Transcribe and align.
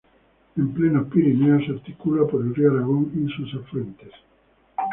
En 0.57 0.67
plenos 0.73 1.09
Pirineos 1.13 1.63
se 1.63 1.73
articula 1.73 2.25
por 2.25 2.41
el 2.41 2.55
río 2.55 2.71
Aragón 2.71 3.11
y 3.13 3.31
sus 3.35 3.53
afluentes. 3.53 4.09